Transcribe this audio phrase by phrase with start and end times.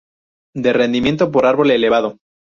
[0.55, 2.17] De rendimiento por árbol elevado.